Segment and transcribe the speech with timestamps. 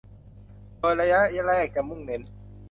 [0.79, 2.21] โดยระยะแรกจะมุ่งเน้น